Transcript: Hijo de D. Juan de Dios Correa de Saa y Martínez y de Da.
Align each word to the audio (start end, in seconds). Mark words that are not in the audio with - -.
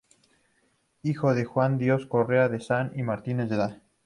Hijo 1.03 1.35
de 1.35 1.41
D. 1.41 1.45
Juan 1.45 1.77
de 1.77 1.85
Dios 1.85 2.07
Correa 2.07 2.49
de 2.49 2.59
Saa 2.59 2.89
y 2.95 3.03
Martínez 3.03 3.45
y 3.45 3.49
de 3.51 3.57
Da. 3.57 3.81